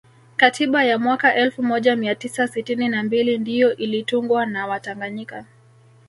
Katiba 0.37 0.83
ya 0.83 0.97
mwaka 0.99 1.35
elfu 1.35 1.63
moja 1.63 1.95
mia 1.95 2.15
tisa 2.15 2.47
sitini 2.47 2.89
na 2.89 3.03
mbili 3.03 3.37
ndiyo 3.37 3.75
ilitungwa 3.75 4.45
na 4.45 4.67
watanganyika 4.67 5.45